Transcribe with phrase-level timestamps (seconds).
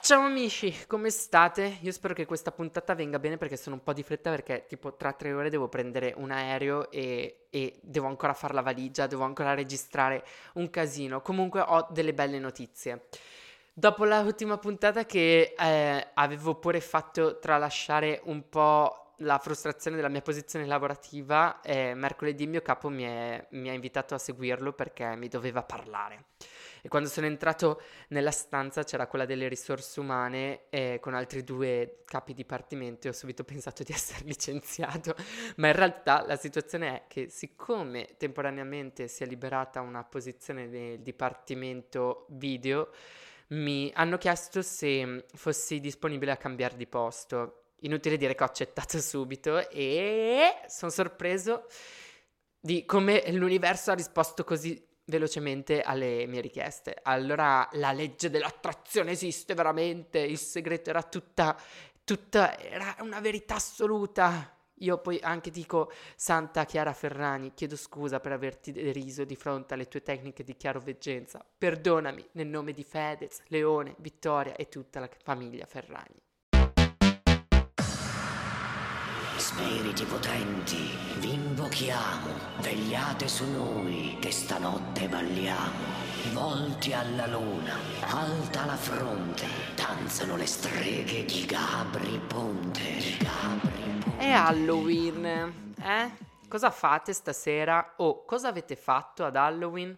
[0.00, 1.78] Ciao amici, come state?
[1.82, 4.96] Io spero che questa puntata venga bene perché sono un po' di fretta perché tipo
[4.96, 9.24] tra tre ore devo prendere un aereo e, e devo ancora fare la valigia, devo
[9.24, 10.24] ancora registrare
[10.54, 11.20] un casino.
[11.20, 13.08] Comunque ho delle belle notizie.
[13.72, 20.22] Dopo l'ultima puntata che eh, avevo pure fatto tralasciare un po' la frustrazione della mia
[20.22, 25.28] posizione lavorativa, eh, mercoledì mio capo mi, è, mi ha invitato a seguirlo perché mi
[25.28, 26.24] doveva parlare.
[26.82, 32.02] E quando sono entrato nella stanza c'era quella delle risorse umane e con altri due
[32.04, 35.14] capi dipartimento e ho subito pensato di essere licenziato,
[35.56, 41.00] ma in realtà la situazione è che siccome temporaneamente si è liberata una posizione nel
[41.00, 42.90] dipartimento video,
[43.48, 47.62] mi hanno chiesto se fossi disponibile a cambiare di posto.
[47.82, 51.66] Inutile dire che ho accettato subito e sono sorpreso
[52.60, 56.96] di come l'universo ha risposto così velocemente alle mie richieste.
[57.02, 61.58] Allora la legge dell'attrazione esiste veramente, il segreto era tutta,
[62.04, 64.54] tutta, era una verità assoluta.
[64.80, 69.88] Io poi anche dico, Santa Chiara Ferrani, chiedo scusa per averti deriso di fronte alle
[69.88, 71.44] tue tecniche di chiaroveggenza.
[71.58, 76.27] Perdonami nel nome di Fedez, Leone, Vittoria e tutta la famiglia Ferrani.
[79.38, 85.86] Spiriti potenti, vi invochiamo, vegliate su noi che stanotte balliamo.
[86.32, 92.82] Volti alla luna, alta la fronte, danzano le streghe di Gabri Ponte.
[92.82, 94.18] Di Gabri Ponte.
[94.18, 96.10] È Halloween, eh?
[96.48, 97.94] Cosa fate stasera?
[97.98, 99.96] O cosa avete fatto ad Halloween?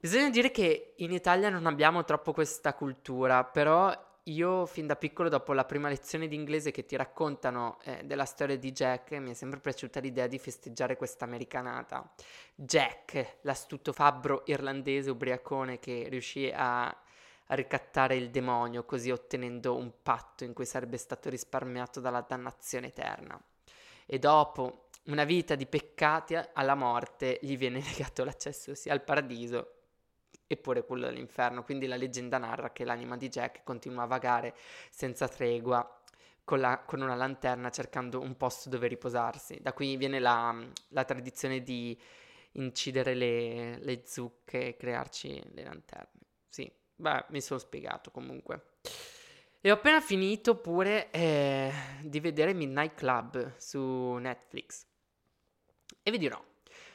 [0.00, 5.28] Bisogna dire che in Italia non abbiamo troppo questa cultura, però io fin da piccolo,
[5.28, 9.32] dopo la prima lezione di inglese che ti raccontano eh, della storia di Jack, mi
[9.32, 12.10] è sempre piaciuta l'idea di festeggiare questa americanata.
[12.54, 16.96] Jack, l'astuto fabbro irlandese ubriacone che riuscì a,
[17.48, 23.38] ricattare il demonio, così ottenendo un patto in cui sarebbe stato risparmiato dalla dannazione eterna.
[24.06, 29.83] E dopo una vita di peccati alla morte gli viene negato l'accesso sia al paradiso
[30.46, 31.64] eppure quello dell'inferno.
[31.64, 34.54] Quindi la leggenda narra che l'anima di Jack continua a vagare
[34.90, 36.00] senza tregua
[36.44, 39.58] con, la, con una lanterna cercando un posto dove riposarsi.
[39.60, 40.54] Da qui viene la,
[40.88, 41.98] la tradizione di
[42.52, 46.20] incidere le, le zucche e crearci le lanterne.
[46.48, 48.72] Sì, beh, mi sono spiegato comunque.
[49.60, 51.72] E ho appena finito pure eh,
[52.02, 53.80] di vedere Midnight Club su
[54.16, 54.84] Netflix.
[56.02, 56.38] E vi dirò,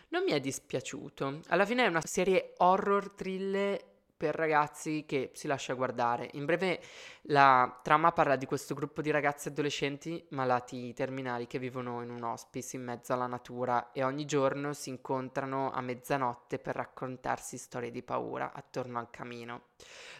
[0.09, 1.41] non mi è dispiaciuto.
[1.47, 3.87] Alla fine è una serie horror thriller
[4.19, 6.29] per ragazzi che si lascia guardare.
[6.33, 6.81] In breve,
[7.23, 12.23] la trama parla di questo gruppo di ragazzi adolescenti malati terminali che vivono in un
[12.23, 17.91] hospice in mezzo alla natura e ogni giorno si incontrano a mezzanotte per raccontarsi storie
[17.91, 19.68] di paura attorno al camino.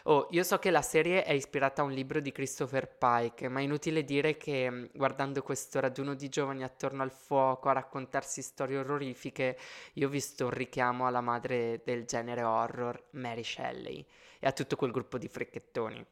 [0.04, 3.60] Oh, io so che la serie è ispirata a un libro di Christopher Pike, ma
[3.60, 8.40] è inutile dire che mm, guardando questo raduno di giovani attorno al fuoco a raccontarsi
[8.40, 9.58] storie orrorifiche,
[9.94, 14.04] io ho visto un richiamo alla madre del genere horror, Mary Shelley,
[14.38, 16.04] e a tutto quel gruppo di fricchettoni.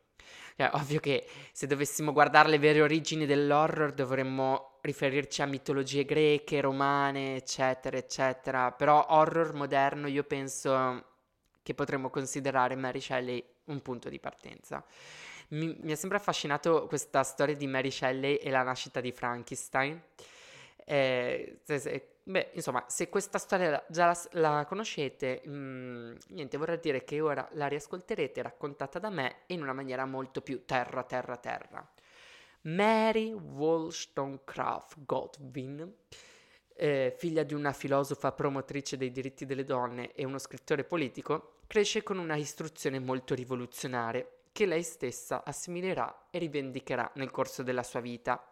[0.56, 6.60] Cioè, ovvio che se dovessimo guardare le vere origini dell'horror dovremmo riferirci a mitologie greche,
[6.60, 8.72] romane, eccetera, eccetera.
[8.72, 11.04] Però horror moderno io penso
[11.69, 14.83] che potremmo considerare Mary Shelley un punto di partenza.
[15.49, 20.03] Mi, è sempre affascinato questa storia di Mary Shelley e la nascita di Frankenstein.
[20.87, 26.56] Eh, se, se, beh, insomma, se questa storia già la, la conoscete, mh, mm, niente,
[26.56, 31.03] vorrei dire che ora la riascolterete raccontata da me in una maniera molto più terra,
[31.03, 31.87] terra, terra.
[32.62, 35.97] Mary Wollstonecraft Godwin,
[36.77, 42.03] eh, figlia di una filosofa promotrice dei diritti delle donne e uno scrittore politico, cresce
[42.03, 48.01] con una istruzione molto rivoluzionaria che lei stessa assimilerà e rivendicherà nel corso della sua
[48.01, 48.43] vita.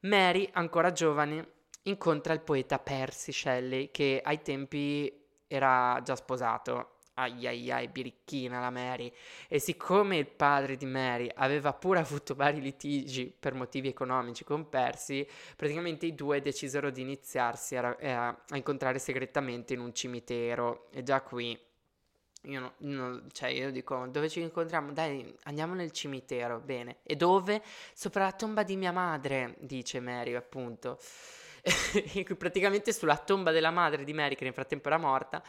[0.00, 1.52] Mary, ancora giovane,
[1.84, 6.90] incontra il poeta Percy Shelley che ai tempi era già sposato.
[7.18, 9.10] Ai ai ai, birichina la Mary.
[9.48, 14.68] E siccome il padre di Mary aveva pure avuto vari litigi per motivi economici con
[14.68, 15.26] Percy,
[15.56, 20.88] praticamente i due decisero di iniziarsi a, a, a incontrare segretamente in un cimitero.
[20.90, 21.58] E già qui
[22.46, 24.92] io, no, no, cioè io dico, dove ci incontriamo?
[24.92, 26.98] Dai, andiamo nel cimitero, bene.
[27.02, 27.62] E dove?
[27.92, 30.98] Sopra la tomba di mia madre, dice Mary, appunto.
[32.38, 35.42] Praticamente sulla tomba della madre di Mary, che nel frattempo era morta,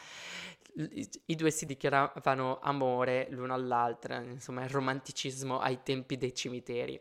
[1.26, 7.00] i, due si dichiaravano amore l'uno all'altra, insomma, il romanticismo ai tempi dei cimiteri.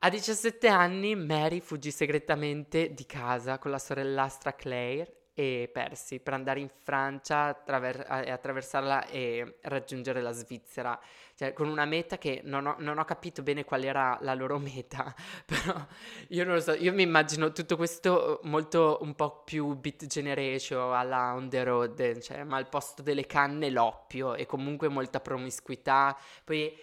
[0.00, 6.34] A 17 anni Mary fuggì segretamente di casa con la sorellastra Claire e Persi per
[6.34, 10.98] andare in Francia e attraversarla e raggiungere la Svizzera,
[11.38, 14.58] cioè con una meta che non ho, non ho, capito bene qual era la loro
[14.58, 15.14] meta,
[15.46, 15.86] però
[16.30, 20.92] io non lo so, io mi immagino tutto questo molto un po' più beat generation
[20.92, 26.18] alla on the road, cioè, ma al posto delle canne l'oppio e comunque molta promiscuità,
[26.42, 26.76] poi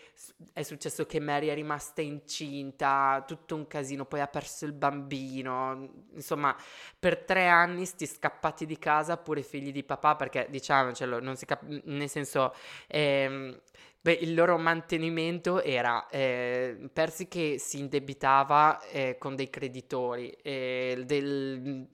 [0.53, 6.05] è successo che Mary è rimasta incinta, tutto un casino, poi ha perso il bambino,
[6.13, 6.55] insomma
[6.97, 11.45] per tre anni sti scappati di casa pure figli di papà perché diciamocelo, non si
[11.45, 12.53] cap- nel senso...
[12.87, 13.59] Ehm,
[14.05, 21.01] Beh, il loro mantenimento era eh, Persi che si indebitava eh, con dei creditori, eh,
[21.07, 21.87] del,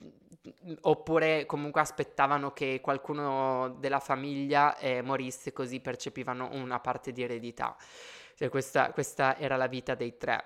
[0.81, 7.77] oppure comunque aspettavano che qualcuno della famiglia eh, morisse così percepivano una parte di eredità.
[8.35, 10.43] Cioè, questa, questa era la vita dei tre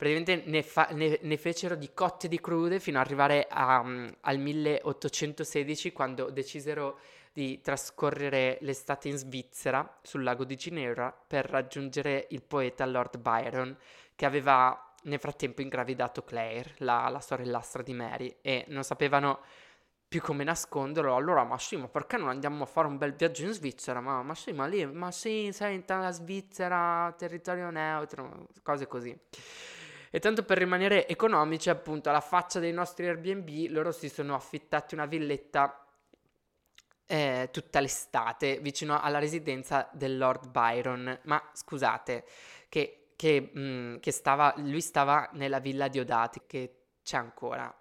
[0.00, 4.10] praticamente ne, fa, ne, ne, fecero di cotte di crude fino ad arrivare a, um,
[4.20, 7.00] al 1816 quando decisero
[7.32, 13.76] di trascorrere l'estate in Svizzera, sul lago di Ginevra, per raggiungere il poeta Lord Byron,
[14.14, 19.40] che aveva nel frattempo ingravidato Claire, la, la sorellastra di Mary, e non sapevano
[20.06, 21.14] più come nasconderlo.
[21.14, 24.00] Allora, ma sì, ma perché non andiamo a fare un bel viaggio in Svizzera?
[24.00, 29.16] Ma, ma sì, ma lì, ma sì, senta la Svizzera, territorio neutro, cose così.
[30.10, 34.94] E tanto per rimanere economici, appunto, alla faccia dei nostri Airbnb, loro si sono affittati
[34.94, 35.84] una villetta
[37.10, 41.18] eh, tutta l'estate vicino alla residenza del Lord Byron.
[41.24, 42.24] Ma scusate,
[42.68, 47.74] che, che, mh, mm, che stava, lui stava nella villa di Odati, che c'è ancora.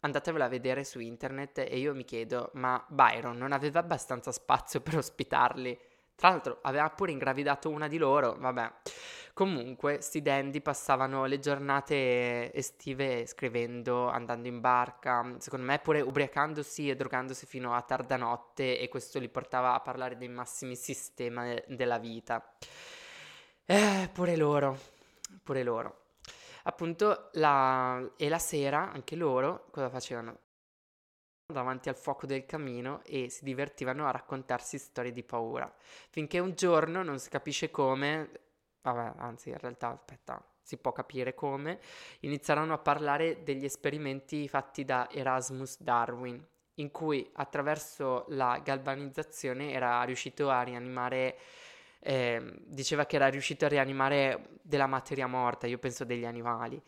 [0.00, 4.80] Andatevela a vedere su internet e io mi chiedo, ma Byron non aveva abbastanza spazio
[4.80, 5.78] per ospitarli?
[6.16, 8.72] Tra l'altro aveva pure ingravidato una di loro, vabbè.
[9.36, 16.88] Comunque, sti dandy passavano le giornate estive scrivendo, andando in barca, secondo me pure ubriacandosi
[16.88, 21.62] e drogandosi fino a tarda notte e questo li portava a parlare dei massimi sistemi
[21.66, 22.56] della vita.
[23.66, 24.78] Eh, pure loro,
[25.42, 26.04] pure loro.
[26.62, 28.10] Appunto, la...
[28.16, 30.38] e la sera anche loro cosa facevano?
[31.52, 35.72] davanti al fuoco del camino e si divertivano a raccontarsi storie di paura.
[36.08, 38.45] Finché un giorno, non si capisce come,
[38.92, 41.78] vabbè, anzi in realtà aspetta, si può capire come,
[42.20, 46.44] iniziarono a parlare degli esperimenti fatti da Erasmus Darwin,
[46.74, 51.38] in cui attraverso la galvanizzazione era riuscito a rianimare,
[52.00, 56.80] eh, diceva che era riuscito a rianimare della materia morta, io penso degli animali.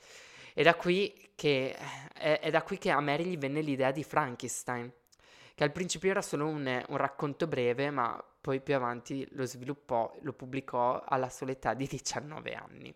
[0.53, 1.77] È da qui che,
[2.15, 4.93] è, è da qui che a Mary gli venne l'idea di Frankenstein,
[5.55, 10.11] che al principio era solo un, un racconto breve, ma poi più avanti lo sviluppò,
[10.23, 12.95] lo pubblicò alla sola età di 19 anni.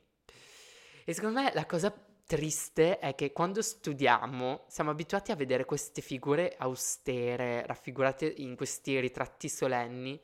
[1.04, 1.92] E secondo me la cosa
[2.24, 8.98] triste è che quando studiamo siamo abituati a vedere queste figure austere, raffigurate in questi
[8.98, 10.18] ritratti solenni,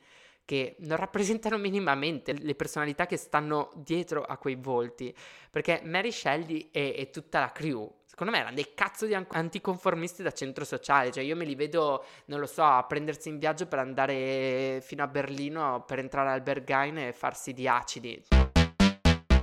[0.49, 5.15] che non rappresentano minimamente le personalità che stanno dietro a quei volti.
[5.51, 10.23] Perché Mary Shelley e, e tutta la crew, secondo me erano dei cazzo di anticonformisti
[10.23, 11.11] da centro sociale.
[11.11, 15.03] Cioè, io me li vedo, non lo so, a prendersi in viaggio per andare fino
[15.03, 18.19] a Berlino per entrare al Berghain e farsi di acidi.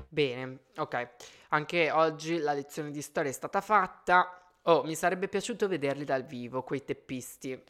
[0.09, 1.09] Bene, ok.
[1.51, 4.51] Anche oggi la lezione di storia è stata fatta.
[4.63, 7.63] Oh, mi sarebbe piaciuto vederli dal vivo, quei teppisti.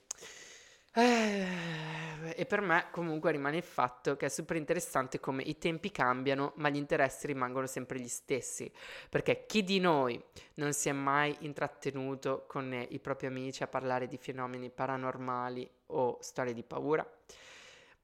[0.95, 5.91] Eh, e per me comunque rimane il fatto che è super interessante come i tempi
[5.91, 8.71] cambiano, ma gli interessi rimangono sempre gli stessi.
[9.09, 10.23] Perché chi di noi
[10.55, 16.19] non si è mai intrattenuto con i propri amici a parlare di fenomeni paranormali o
[16.21, 17.16] storie di paura?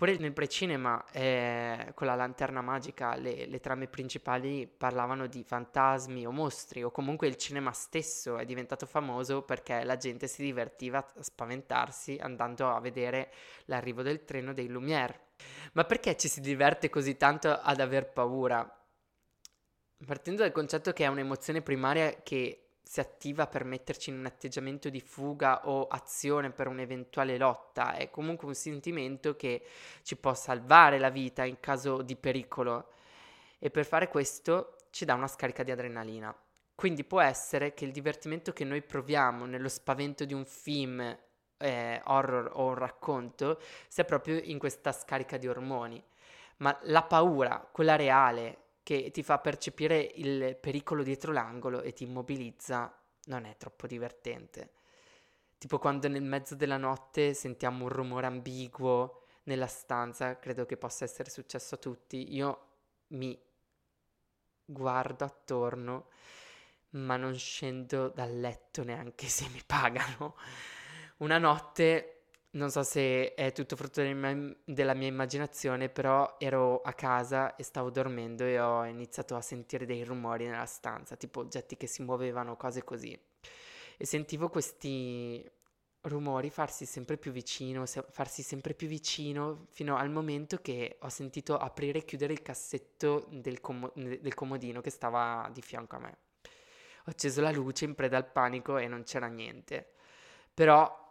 [0.03, 6.27] Pure nel precinema, eh, con la lanterna magica, le, le, trame principali parlavano di fantasmi
[6.27, 10.99] o mostri, o comunque il cinema stesso è diventato famoso perché la gente si divertiva
[10.99, 13.31] a spaventarsi andando a vedere
[13.67, 15.21] l'arrivo del treno dei Lumière.
[15.75, 18.69] Ma perché ci si diverte così tanto ad aver paura?
[20.05, 24.91] Partendo dal concetto che è un'emozione primaria che si attiva per metterci in un atteggiamento
[24.91, 29.65] di fuga o azione per un'eventuale lotta, è comunque un sentimento che
[30.03, 32.91] ci può salvare la vita in caso di pericolo
[33.59, 36.37] e per fare questo ci dà una scarica di adrenalina.
[36.75, 41.17] Quindi può essere che il divertimento che noi proviamo nello spavento di un film
[41.57, 46.03] eh, horror o un racconto sia proprio in questa scarica di ormoni.
[46.59, 52.05] Ma la paura, quella reale, che ti fa percepire il pericolo dietro l'angolo e ti
[52.05, 52.97] immobilizza,
[53.27, 54.73] non è troppo divertente.
[55.59, 61.05] Tipo quando nel mezzo della notte sentiamo un rumore ambiguo nella stanza, credo che possa
[61.05, 62.35] essere successo a tutti.
[62.35, 62.67] Io
[63.09, 63.41] mi
[64.65, 66.09] guardo attorno,
[66.91, 70.37] ma non scendo dal letto neanche se mi pagano.
[71.19, 72.22] Una notte,
[72.53, 77.57] non so se è tutto frutto del mia- della mia immaginazione, però ero a casa
[77.57, 81.87] e stavo dormendo e ho iniziato a sentire dei rumori nella stanza, tipo oggetti che
[81.87, 83.19] si muovevano, cose così.
[83.97, 85.49] E sentivo questi
[86.03, 91.09] rumori farsi sempre più vicino, se- farsi sempre più vicino, fino al momento che ho
[91.09, 95.99] sentito aprire e chiudere il cassetto del, como- del comodino che stava di fianco a
[96.01, 96.17] me.
[97.07, 99.93] Ho acceso la luce in preda al panico e non c'era niente.
[100.55, 101.02] Però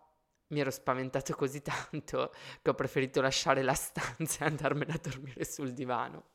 [0.52, 2.32] mi ero spaventato così tanto
[2.62, 6.26] che ho preferito lasciare la stanza e andarmene a dormire sul divano.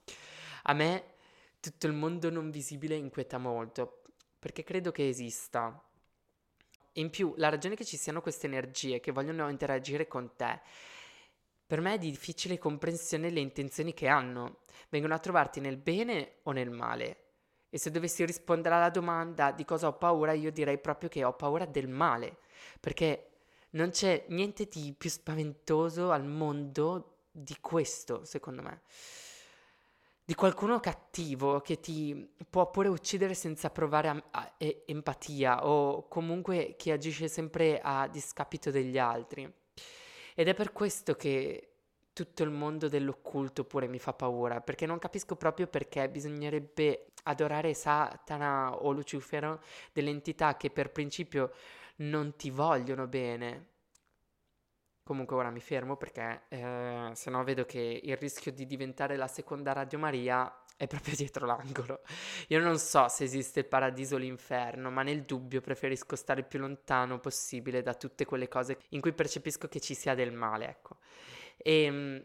[0.64, 1.14] A me
[1.61, 4.02] tutto il mondo non visibile inquieta molto,
[4.38, 5.82] perché credo che esista.
[6.92, 10.61] In più, la ragione che ci siano queste energie che vogliono interagire con te,
[11.66, 14.61] per me è di difficile comprensione le intenzioni che hanno.
[14.88, 17.25] Vengono a trovarti nel bene o nel male.
[17.68, 21.35] E se dovessi rispondere alla domanda di cosa ho paura, io direi proprio che ho
[21.35, 22.38] paura del male,
[22.78, 23.36] perché
[23.76, 28.80] non c'è niente di più spaventoso al mondo di questo, secondo me.
[30.25, 36.09] Di qualcuno cattivo che ti può pure uccidere senza provare a- a- e- empatia o
[36.09, 39.49] comunque che agisce sempre a discapito degli altri.
[40.35, 41.73] Ed è per questo che
[42.12, 47.75] tutto il mondo dell'occulto pure mi fa paura, perché non capisco proprio perché bisognerebbe adorare
[47.75, 49.61] Satana o Lucifero,
[49.92, 51.52] delle entità che per principio
[51.97, 53.75] non ti vogliono bene.
[55.03, 59.29] Comunque ora mi fermo perché eh, se no vedo che il rischio di diventare la
[59.29, 62.03] seconda Radio Maria è proprio dietro l'angolo.
[62.49, 66.59] Io non so se esiste il paradiso o l'inferno, ma nel dubbio preferisco stare più
[66.59, 70.97] lontano possibile da tutte quelle cose in cui percepisco che ci sia del male, ecco.
[71.57, 72.17] E mm,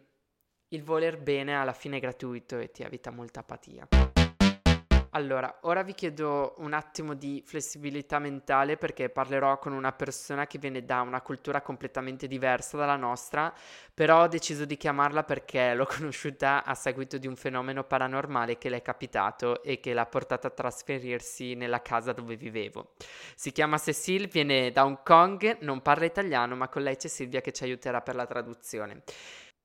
[0.70, 4.21] il voler bene alla fine è gratuito e ti evita molta apatia.
[5.14, 10.58] Allora, ora vi chiedo un attimo di flessibilità mentale perché parlerò con una persona che
[10.58, 13.54] viene da una cultura completamente diversa dalla nostra,
[13.94, 18.70] però ho deciso di chiamarla perché l'ho conosciuta a seguito di un fenomeno paranormale che
[18.70, 22.94] le è capitato e che l'ha portata a trasferirsi nella casa dove vivevo.
[23.36, 27.42] Si chiama Cecile, viene da Hong Kong, non parla italiano, ma con lei c'è Silvia
[27.42, 29.04] che ci aiuterà per la traduzione.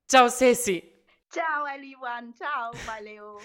[0.05, 0.95] Ciao Ceci!
[1.29, 3.39] Ciao everyone, ciao Maleo.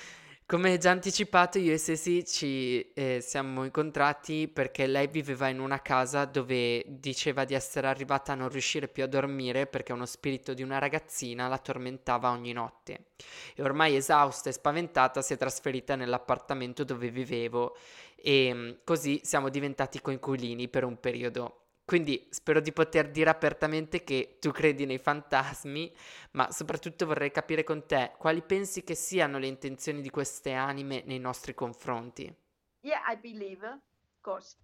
[0.47, 5.81] Come già anticipato, io e Ceci ci eh, siamo incontrati perché lei viveva in una
[5.81, 10.53] casa dove diceva di essere arrivata a non riuscire più a dormire perché uno spirito
[10.53, 13.07] di una ragazzina la tormentava ogni notte.
[13.55, 17.75] E ormai esausta e spaventata si è trasferita nell'appartamento dove vivevo
[18.17, 21.62] e mm, così siamo diventati coinquilini per un periodo.
[21.93, 25.95] Quindi spero di poter dire apertamente che tu credi nei fantasmi,
[26.31, 31.03] ma soprattutto vorrei capire con te quali pensi che siano le intenzioni di queste anime
[31.05, 32.35] nei nostri confronti.
[32.81, 33.81] Yeah, I believe, of
[34.23, 34.57] course.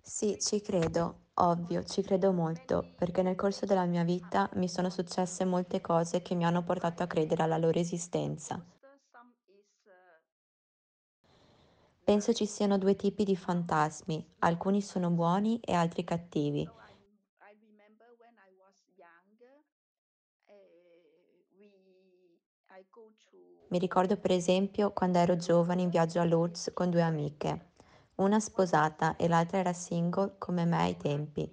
[0.00, 4.90] Sì, ci credo, ovvio, ci credo molto, perché nel corso della mia vita mi sono
[4.90, 8.64] successe molte cose che mi hanno portato a credere alla loro esistenza.
[9.10, 9.90] Some is uh,
[12.10, 16.68] Penso ci siano due tipi di fantasmi, alcuni sono buoni e altri cattivi.
[23.68, 27.74] Mi ricordo per esempio quando ero giovane in viaggio a Lourdes con due amiche,
[28.16, 31.48] una sposata e l'altra era single come me ai tempi.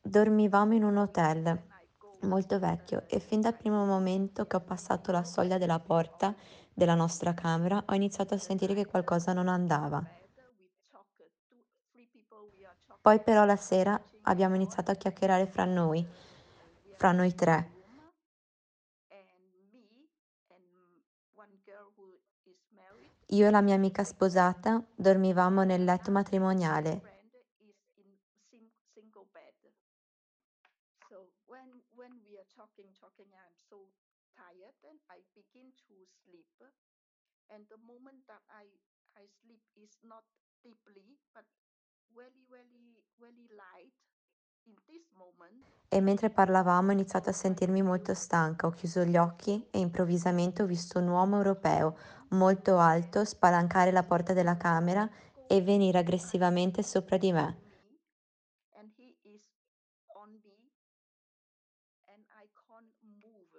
[0.00, 1.72] Dormivamo in un hotel
[2.24, 6.34] molto vecchio e fin dal primo momento che ho passato la soglia della porta
[6.72, 10.02] della nostra camera ho iniziato a sentire che qualcosa non andava.
[13.00, 16.06] Poi però la sera abbiamo iniziato a chiacchierare fra noi,
[16.96, 17.72] fra noi tre.
[23.28, 27.00] Io e la mia amica sposata dormivamo nel letto matrimoniale.
[27.00, 27.50] friend is
[27.98, 28.12] in
[28.48, 29.56] sing, single bed.
[31.08, 33.90] So when when we are talking, talking, I'm so
[34.36, 36.46] tired and I begin to sleep.
[37.54, 38.66] And the moment that I
[39.14, 40.24] I sleep is not
[40.64, 41.44] deeply, but
[42.10, 43.94] very, very, very light.
[45.88, 50.62] E mentre parlavamo ho iniziato a sentirmi molto stanca, ho chiuso gli occhi e improvvisamente
[50.62, 51.96] ho visto un uomo europeo
[52.30, 55.08] molto alto spalancare la porta della camera
[55.46, 57.42] e venire aggressivamente sopra di me.
[57.42, 58.00] me,
[58.80, 59.42] and he is
[60.16, 60.72] on me,
[62.08, 63.52] and I can't move.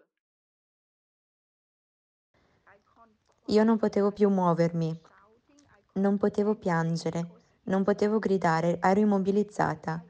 [2.66, 3.16] I can't
[3.48, 5.00] Io non potevo più muovermi,
[5.94, 10.04] non potevo piangere, non potevo gridare, ero immobilizzata.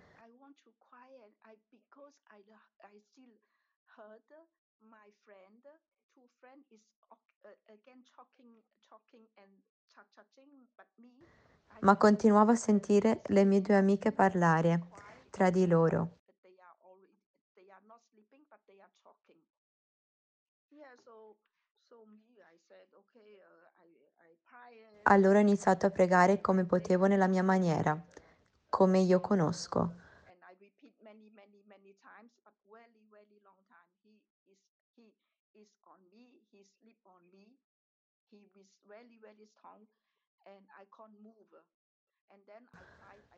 [11.82, 14.88] Ma continuavo a sentire le mie due amiche parlare
[15.30, 16.10] tra di loro.
[16.26, 17.20] but they are already,
[17.56, 19.38] they are not sleeping, but they are talking.
[20.72, 21.38] Yeah, so,
[21.90, 23.88] so me, I said, okay, uh, I,
[24.24, 24.95] I pray.
[25.08, 27.96] Allora ho iniziato a pregare come potevo nella mia maniera,
[28.68, 29.94] come io conosco.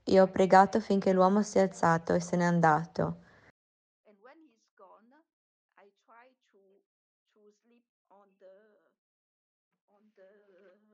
[0.06, 3.26] Io ho pregato finché l'uomo si è alzato e se n'è andato.
[4.06, 5.12] And when he's gone,
[5.78, 6.60] I try to
[7.34, 8.56] to sleep on the
[9.92, 10.24] on the.
[10.72, 10.88] um,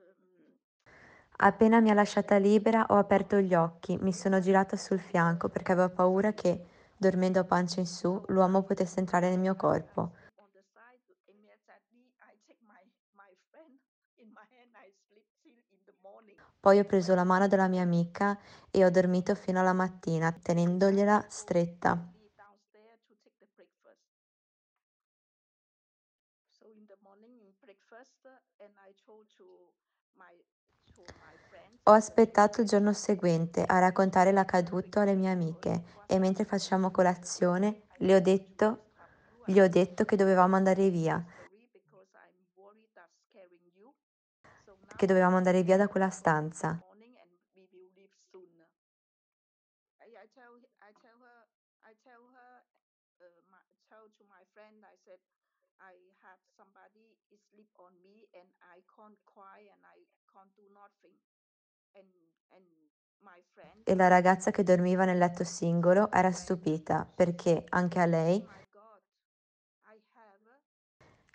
[1.37, 5.73] Appena mi ha lasciata libera ho aperto gli occhi, mi sono girata sul fianco perché
[5.73, 10.11] avevo paura che, dormendo a pancia in su, l'uomo potesse entrare nel mio corpo.
[16.59, 18.39] Poi ho preso la mano della mia amica
[18.71, 22.11] e ho dormito fino alla mattina, tenendogliela stretta.
[31.85, 37.87] Ho aspettato il giorno seguente a raccontare l'accaduto alle mie amiche e mentre facciamo colazione
[37.97, 38.91] le ho detto,
[39.45, 41.21] gli ho detto che dovevamo andare via,
[44.95, 46.79] che dovevamo andare via da quella stanza.
[46.87, 48.47] morning and we will leave soon.
[49.99, 51.39] I, I tell I tell her
[51.83, 52.63] I tell her
[53.19, 53.59] uh, my,
[53.91, 55.19] tell to my friend I said
[55.83, 57.19] I have somebody
[57.91, 59.99] is sleep on me and I can't cry and I
[60.31, 61.17] can't do nothing.
[61.95, 62.07] And
[62.51, 62.63] and
[63.21, 68.05] my friend E la ragazza che dormiva nel letto singolo era stupita perché anche a
[68.05, 68.99] lei Oh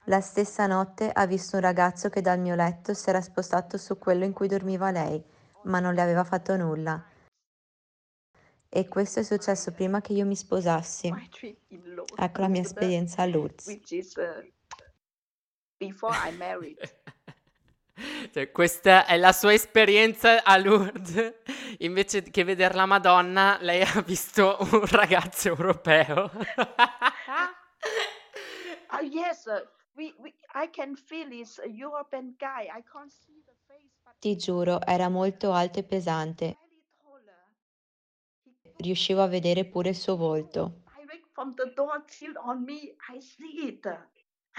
[0.05, 3.99] la stessa notte ha visto un ragazzo che dal mio letto si era spostato su
[3.99, 5.23] quello in cui dormiva lei,
[5.65, 7.05] ma non le aveva fatto nulla.
[8.71, 11.13] E questo è successo prima che io mi sposassi.
[12.21, 13.79] Ecco la mia esperienza a Lourdes.
[15.79, 16.79] Before I married.
[18.33, 21.35] Cioè, questa è la sua esperienza a Lourdes.
[21.79, 26.31] Invece che vedere la Madonna, lei ha visto un ragazzo europeo.
[28.91, 29.61] Oh yes, uh,
[29.97, 32.65] we, we I can feel this European guy.
[32.65, 36.57] I can't see the face, but Ti giuro, era molto alto e pesante.
[38.79, 40.83] Riuscivo a vedere pure il suo volto.
[40.97, 42.95] direct from the door till on me.
[43.13, 43.87] I see it.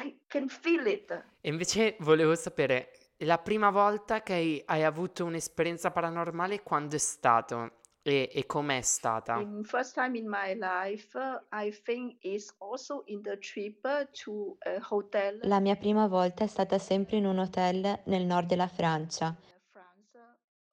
[0.02, 1.12] I can feel it.
[1.42, 2.92] E invece volevo sapere,
[3.24, 7.74] la prima volta che hai, hai avuto un'esperienza paranormale, quando è stato?
[8.02, 9.40] E, e com'è stata?
[9.40, 13.82] In first time in my life, uh, I think is also in the trip
[14.24, 18.48] to a hotel La mia prima volta è stata sempre in un hotel nel nord
[18.48, 19.36] della Francia.
[19.38, 20.18] in France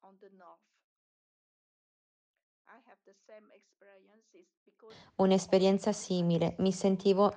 [0.01, 0.61] on the north.
[2.69, 6.55] I have the same experiences because Un'esperienza simile.
[6.59, 7.35] Mi sentivo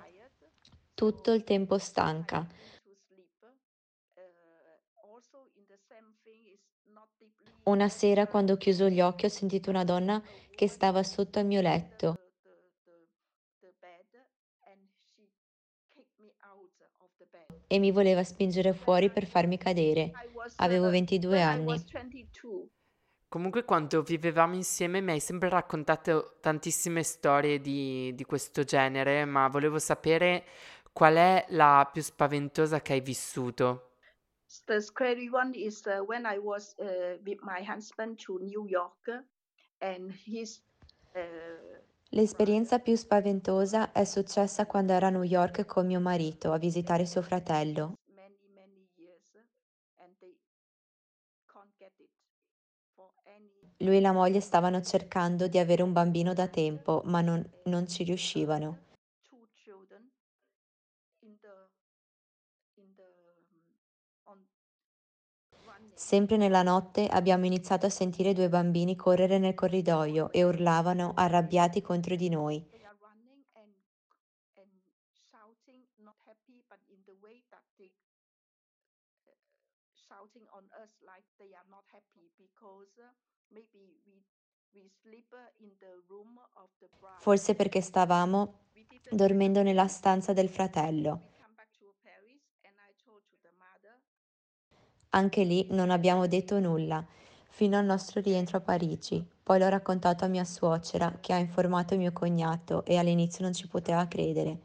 [1.00, 2.46] tutto il tempo stanca.
[7.64, 10.22] Una sera, quando ho chiuso gli occhi, ho sentito una donna
[10.54, 12.18] che stava sotto al mio letto
[17.66, 20.12] e mi voleva spingere fuori per farmi cadere.
[20.58, 21.66] Avevo uh, 22 when I anni.
[21.66, 22.68] was 22.
[23.30, 29.48] Comunque, quando vivevamo insieme mi hai sempre raccontato tantissime storie di, di questo genere, ma
[29.48, 30.46] volevo sapere
[30.92, 33.96] qual è la più spaventosa che hai vissuto.
[34.66, 39.26] The scary one is uh, when I was uh, with my husband to New York
[39.80, 40.62] and his
[41.14, 41.78] uh,
[42.12, 47.06] L'esperienza più spaventosa è successa quando ero a New York con mio marito a visitare
[47.06, 47.98] suo fratello.
[53.82, 57.88] Lui e la moglie stavano cercando di avere un bambino da tempo, ma non, non
[57.88, 58.88] ci riuscivano.
[59.30, 60.12] two children
[61.22, 61.70] in the
[62.76, 63.08] in the
[64.26, 64.46] um, on
[65.66, 71.12] running Sempre nella notte abbiamo iniziato a sentire due bambini correre nel corridoio e urlavano
[71.16, 72.68] arrabbiati contro di noi.
[87.20, 88.62] Forse perché stavamo
[89.12, 91.38] dormendo nella stanza del fratello.
[95.10, 97.06] Anche lì non abbiamo detto nulla,
[97.50, 99.24] fino al nostro rientro a Parigi.
[99.44, 103.68] Poi l'ho raccontato a mia suocera, che ha informato mio cognato e all'inizio non ci
[103.68, 104.60] poteva credere.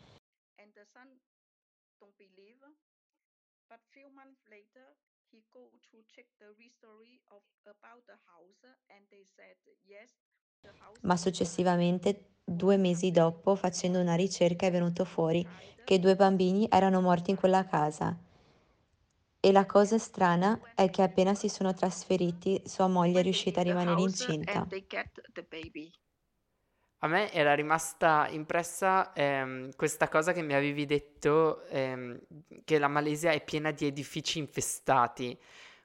[11.03, 15.49] Ma successivamente, due mesi dopo, facendo una ricerca, è venuto fuori
[15.85, 18.19] che due bambini erano morti in quella casa.
[19.45, 23.63] E la cosa strana è che appena si sono trasferiti, sua moglie è riuscita a
[23.63, 24.67] rimanere incinta.
[27.01, 32.19] A me era rimasta impressa ehm, questa cosa che mi avevi detto, ehm,
[32.65, 35.39] che la Malesia è piena di edifici infestati,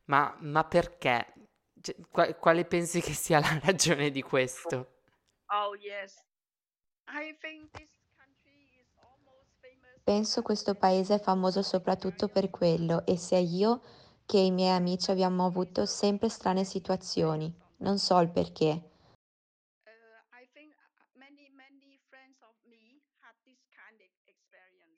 [0.05, 1.33] ma, ma perché?
[1.81, 5.01] Cioè, qua- quale pensi che sia la ragione di questo?
[5.51, 6.15] Oh yes,
[7.09, 7.98] I think this
[10.09, 13.81] Penso questo paese è famoso soprattutto per quello e sia io
[14.25, 17.53] che i miei amici abbiamo avuto sempre strane situazioni.
[17.77, 18.65] Non so il perché.
[20.33, 24.97] I think uh, many many friends of me had this kind of experience,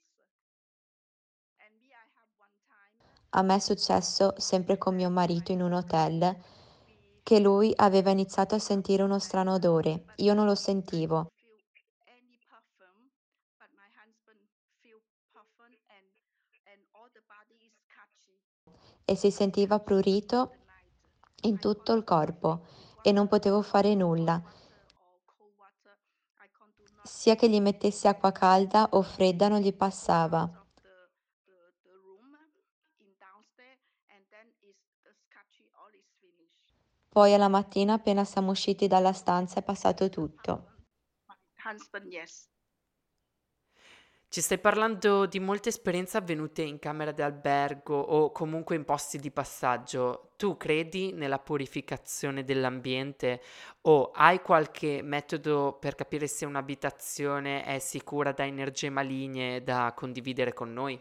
[1.60, 2.96] and me I have one time.
[3.32, 6.38] A me è successo, sempre con mio marito in un hotel,
[7.22, 10.06] che lui aveva iniziato a sentire uno strano odore.
[10.24, 11.32] Io non lo sentivo.
[11.36, 13.12] feel any perfume,
[13.60, 14.40] but my husband
[14.82, 15.00] feel
[15.34, 16.06] perfume and
[16.72, 18.38] and all the body is catchy
[19.12, 20.56] e si sentiva prurito
[21.42, 22.66] in tutto il corpo
[23.02, 24.42] e non potevo fare nulla,
[27.04, 30.50] sia che gli mettessi acqua calda o fredda non gli passava.
[37.10, 40.86] Poi alla mattina appena siamo usciti dalla stanza è passato tutto.
[41.66, 42.51] Husband, yes.
[44.32, 49.30] Ci stai parlando di molte esperienze avvenute in camera d'albergo o comunque in posti di
[49.30, 50.32] passaggio.
[50.38, 53.42] Tu credi nella purificazione dell'ambiente
[53.82, 60.54] o hai qualche metodo per capire se un'abitazione è sicura da energie maligne da condividere
[60.54, 60.98] con noi?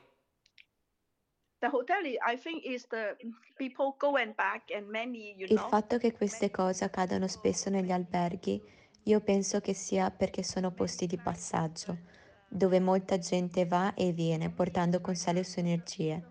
[5.47, 8.61] Il fatto che queste cose accadano spesso negli alberghi,
[9.05, 12.19] io penso che sia perché sono posti di passaggio,
[12.51, 16.23] dove molta gente va e viene portando con sé le sue energie.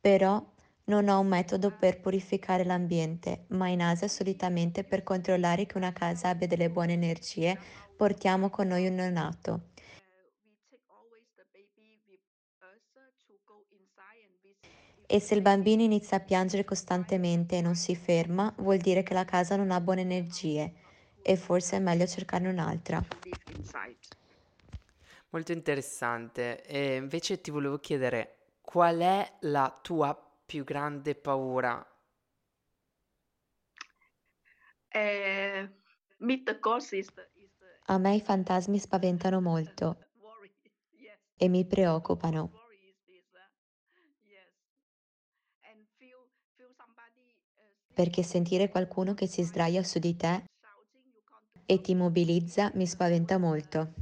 [0.00, 0.42] Però
[0.84, 5.92] non ho un metodo per purificare l'ambiente, ma in Asia solitamente per controllare che una
[5.92, 7.56] casa abbia delle buone energie
[7.96, 9.52] portiamo con noi un neonato.
[9.52, 12.20] uh, we take always the baby with
[12.64, 14.66] us uh, to go inside and visit.
[14.96, 19.02] If E se il bambino inizia a piangere costantemente e non si ferma, vuol dire
[19.02, 20.72] che la casa non ha buone energie
[21.20, 23.02] e forse è meglio cercarne un'altra.
[25.30, 26.64] Molto interessante.
[26.64, 30.14] E invece ti volevo chiedere, qual è la tua
[30.46, 31.84] più grande paura?
[34.92, 35.70] The
[37.86, 39.96] A me i fantasmi spaventano molto
[41.36, 43.24] e mi preoccupano Worry is this.
[43.32, 43.40] Uh,
[44.28, 44.52] yes.
[45.62, 50.44] And feel feel somebody uh, sleeping perché sentire qualcuno che si sdraia su di te
[51.66, 53.92] e ti immobilizza mi spaventa molto.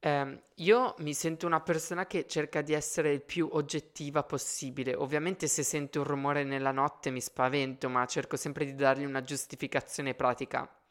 [0.00, 4.94] Ehm, io mi sento una persona che cerca di essere il più oggettiva possibile.
[4.94, 9.22] Ovviamente se sento un rumore nella notte mi spavento, ma cerco sempre di dargli una
[9.22, 10.81] giustificazione pratica.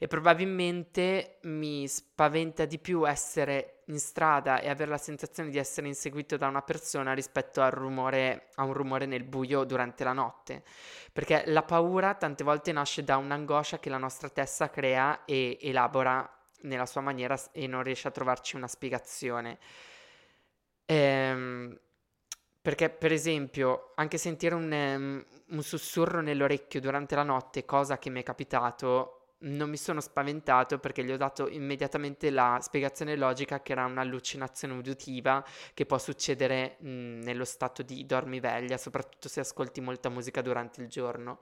[0.00, 5.88] E probabilmente mi spaventa di più essere in strada e avere la sensazione di essere
[5.88, 10.62] inseguito da una persona rispetto al rumore, a un rumore nel buio durante la notte.
[11.12, 16.30] Perché la paura tante volte nasce da un'angoscia che la nostra testa crea e elabora
[16.62, 19.58] nella sua maniera e non riesce a trovarci una spiegazione.
[20.86, 21.78] Ehm,
[22.60, 28.10] perché, per esempio, anche sentire un, ehm, un sussurro nell'orecchio durante la notte, cosa che
[28.10, 33.60] mi è capitato, non mi sono spaventato perché gli ho dato immediatamente la spiegazione logica
[33.62, 36.88] che era un'allucinazione uditiva che può succedere, mh,
[37.22, 41.40] nello stato di dormiveglia, soprattutto se ascolti molta musica durante il giorno.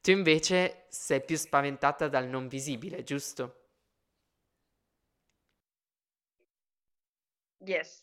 [0.00, 3.54] Tu invece sei più spaventata dal non visibile, giusto?
[7.64, 8.02] Yes.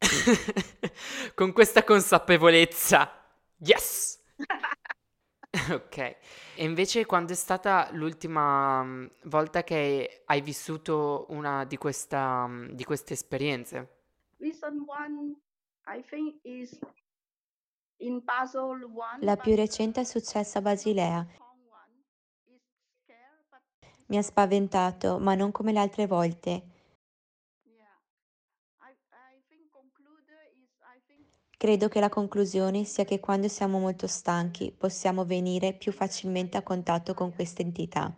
[1.34, 3.10] Con questa consapevolezza.
[3.58, 4.19] Yes!
[5.70, 5.96] Ok.
[5.98, 12.70] E invece quando è stata l'ultima mm, volta che hai vissuto una di questa, mm,
[12.70, 13.98] di queste esperienze?
[19.20, 21.26] La più recente è successa a Basilea.
[24.06, 26.50] Mi ha spaventato, ma non come le altre volte.
[27.64, 27.94] yeah.
[28.80, 31.26] I I think conclude is I think
[31.60, 36.62] Credo che la conclusione sia che quando siamo molto stanchi possiamo venire più facilmente a
[36.62, 38.10] contatto con queste entità.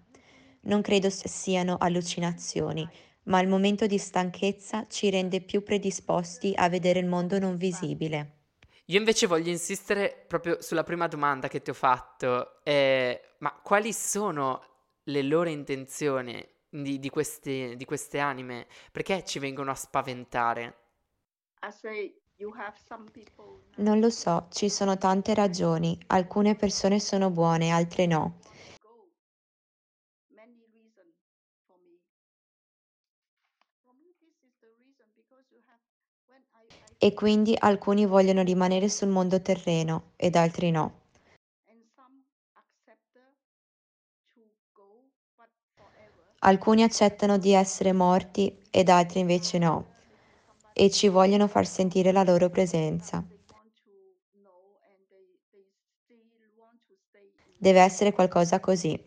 [0.61, 2.89] Non credo siano allucinazioni,
[3.25, 8.43] ma il momento di stanchezza ci rende più predisposti a vedere il mondo non visibile.
[8.85, 13.93] Io invece voglio insistere proprio sulla prima domanda che ti ho fatto, eh, ma quali
[13.93, 14.63] sono
[15.03, 18.69] le loro intenzioni di, di queste, di queste anime?
[18.93, 20.77] Perché ci vengono a spaventare?
[21.65, 22.22] I
[23.77, 25.99] Non lo so, ci sono tante ragioni.
[26.09, 28.39] Alcune persone sono buone, altre no.
[36.99, 41.01] E quindi alcuni vogliono rimanere sul mondo terreno ed altri no.
[46.41, 49.92] Alcuni accettano di essere morti ed altri invece no.
[50.75, 53.25] E ci vogliono far sentire la loro presenza.
[57.59, 59.01] Deve essere qualcosa così.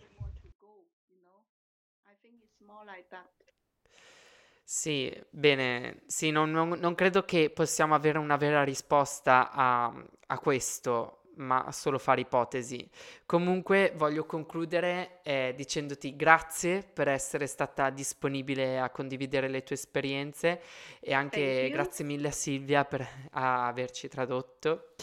[4.67, 9.93] Sì, bene, sì, non, non- non credo che possiamo avere una vera risposta a,
[10.27, 12.89] a questo, ma solo fare ipotesi.
[13.25, 20.61] Comunque voglio concludere eh, dicendoti grazie per essere stata disponibile a condividere le tue esperienze
[20.99, 24.93] e anche grazie mille a Silvia per averci tradotto.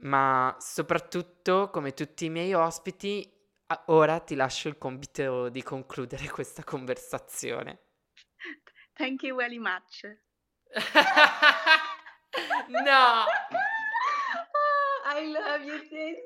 [0.00, 3.30] Ma soprattutto, come tutti i miei ospiti,
[3.86, 7.78] ora ti lascio il compito di concludere questa conversazione.
[8.94, 10.02] Thank you very much.
[12.68, 13.24] no,
[15.16, 16.18] I love you, Daisy.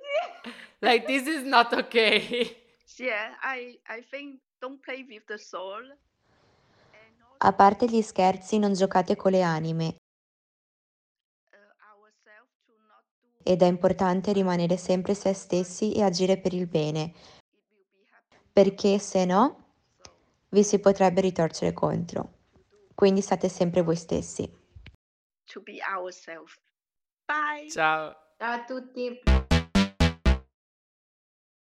[0.80, 2.56] like this is not okay.
[2.98, 5.96] Yeah, I I think don't play with the soul.
[7.40, 9.96] A parte gli scherzi, non giocate con le anime
[11.52, 11.72] uh,
[13.44, 17.12] ed è importante rimanere sempre se stessi e agire per il bene,
[18.52, 19.66] perché se no
[20.48, 22.32] vi si potrebbe ritorcere contro.
[22.94, 24.58] Quindi state sempre voi stessi.
[25.48, 26.56] to be ourselves.
[27.26, 27.68] Bye.
[27.70, 28.14] Ciao.
[28.38, 29.37] Ciao a tutti!